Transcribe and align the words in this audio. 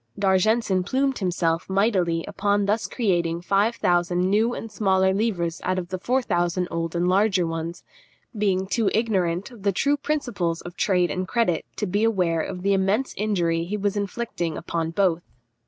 D'Argenson 0.17 0.81
plumed 0.83 1.19
himself 1.19 1.69
mightily 1.69 2.25
upon 2.27 2.65
thus 2.65 2.87
creating 2.87 3.41
five 3.43 3.75
thousand 3.75 4.31
new 4.31 4.55
and 4.55 4.71
smaller 4.71 5.13
livres 5.13 5.61
out 5.63 5.77
of 5.77 5.89
the 5.89 5.99
four 5.99 6.23
thousand 6.23 6.67
old 6.71 6.95
and 6.95 7.07
larger 7.07 7.45
ones, 7.45 7.83
being 8.35 8.65
too 8.65 8.89
ignorant 8.95 9.51
of 9.51 9.61
the 9.61 9.71
true 9.71 9.97
principles 9.97 10.61
of 10.61 10.75
trade 10.75 11.11
and 11.11 11.27
credit 11.27 11.65
to 11.75 11.85
be 11.85 12.03
aware 12.03 12.41
of 12.41 12.63
the 12.63 12.73
immense 12.73 13.13
injury 13.15 13.63
he 13.63 13.77
was 13.77 13.95
inflicting 13.95 14.57
upon 14.57 14.89
both. 14.89 15.21